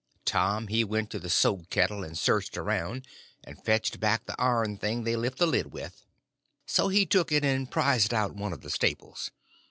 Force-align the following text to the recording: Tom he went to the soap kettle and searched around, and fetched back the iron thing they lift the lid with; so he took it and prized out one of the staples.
Tom 0.25 0.65
he 0.69 0.83
went 0.83 1.11
to 1.11 1.19
the 1.19 1.29
soap 1.29 1.69
kettle 1.69 2.03
and 2.03 2.17
searched 2.17 2.57
around, 2.57 3.05
and 3.43 3.63
fetched 3.63 3.99
back 3.99 4.25
the 4.25 4.35
iron 4.41 4.75
thing 4.79 5.03
they 5.03 5.15
lift 5.15 5.37
the 5.37 5.45
lid 5.45 5.71
with; 5.73 6.07
so 6.65 6.87
he 6.87 7.05
took 7.05 7.31
it 7.31 7.45
and 7.45 7.69
prized 7.69 8.11
out 8.11 8.33
one 8.33 8.51
of 8.51 8.61
the 8.61 8.71
staples. 8.71 9.29